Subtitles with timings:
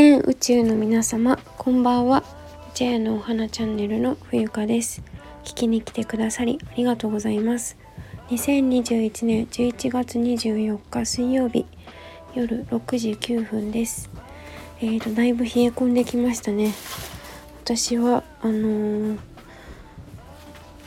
[0.00, 2.22] 全宇宙の皆様こんばんは。
[2.72, 5.02] ジェアのお花チャンネルの冬香です。
[5.42, 7.76] 聞きに来てくださりありがとうございます。
[8.28, 11.66] 2021年11月24日水曜日
[12.32, 14.08] 夜6時9分です。
[14.80, 16.72] えーとだいぶ冷え込んできましたね。
[17.64, 19.18] 私はあのー、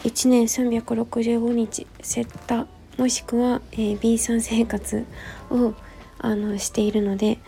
[0.05, 2.65] 1年365日セッタ
[2.97, 5.05] もしくは、えー、B さん生活
[5.49, 5.73] を
[6.17, 7.39] あのしているので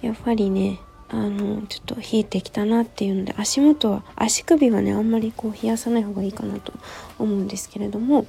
[0.00, 0.80] やっぱりね
[1.12, 6.72] あのちょっと冷えてきたなっていうので足元は足首はねあんまりこう冷やさない方がいいかなと
[7.18, 8.26] 思うんですけれども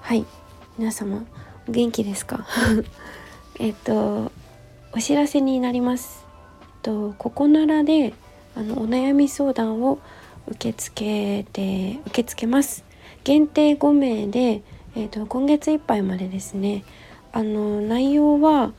[0.00, 0.26] はい
[0.76, 1.24] 皆様
[1.68, 2.44] お元気ですか？
[3.60, 4.32] えっと
[4.92, 6.24] お知らせになります。
[6.60, 8.14] えっとここならで
[8.56, 10.00] あのお悩み相談を
[10.48, 12.84] 受け付けて受け付けます。
[13.22, 14.62] 限定5名で
[14.96, 16.82] えっと今月いっぱいまでですね。
[17.30, 18.72] あの内容は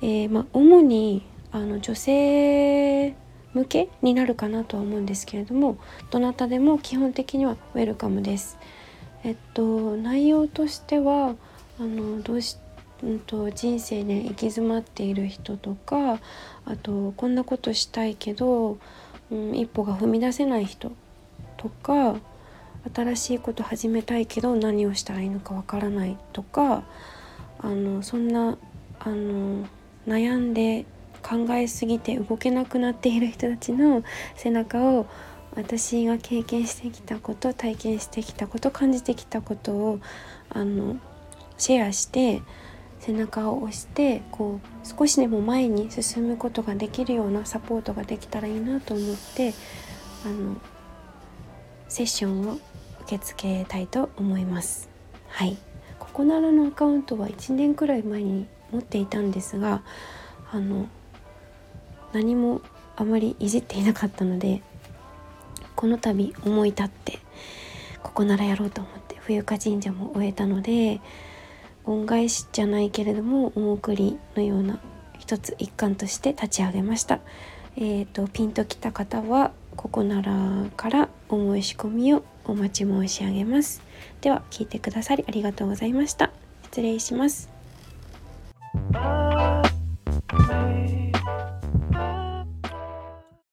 [0.00, 3.14] えー、ま、主にあの女性
[3.54, 5.78] 向けになるかなとは思うんですけれども
[6.10, 8.58] どなたでも基本的にはウェルカムです。
[9.24, 11.34] えっと内容としては
[11.80, 12.56] あのどうし
[13.02, 16.18] うんと人生で、行き詰まっている人とか
[16.64, 18.78] あとこんなことしたいけど、
[19.30, 20.92] うん、一歩が踏み出せない人
[21.56, 22.16] とか
[22.94, 26.84] 新しいこと始めたいけど何をしたらいいのかわからないとか
[27.58, 28.56] あのそんな
[28.98, 29.66] あの
[30.06, 30.86] 悩んで
[31.22, 34.02] 考えすぎて動けなくなっている人たちの
[34.36, 35.06] 背中を
[35.54, 40.00] 私が経験してきたこと体験してきたこと感じてきたことを
[40.50, 40.96] あの
[41.56, 42.42] シェアして
[43.00, 49.54] 背中を押してこう少しでも前に進むことができるようなサポートができたらいいなと思って
[50.24, 50.56] あの
[51.88, 52.54] セッションを
[53.02, 54.88] 受け付けたいと思います。
[55.28, 55.56] はい
[55.98, 59.82] ここならのアカウントは1年くらい前に持っていたんですが
[60.50, 60.88] あの
[62.12, 62.60] 何も
[62.96, 64.62] あまりいじっていなかったので
[65.76, 67.18] この度思い立って
[68.02, 71.00] ここならやろうと思って冬香神社も終えたので
[71.84, 74.80] 恩返しじゃないけれどもお送りのような
[75.18, 77.20] 一つ一環として立ち上げました。
[77.76, 83.82] えーと、ピンときた方はここならからお申し込みをお待ち申し上げます。
[84.20, 86.32] では聞いてくださりありがとうございました。
[86.64, 87.48] 失礼します。